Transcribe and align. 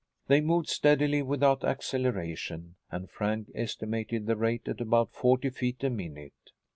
They 0.25 0.41
moved 0.41 0.67
steadily, 0.67 1.21
without 1.21 1.63
acceleration, 1.63 2.73
and 2.89 3.07
Frank 3.07 3.51
estimated 3.53 4.25
the 4.25 4.35
rate 4.35 4.67
at 4.67 4.81
about 4.81 5.13
forty 5.13 5.51
feet 5.51 5.83
a 5.83 5.91
minute. 5.91 6.49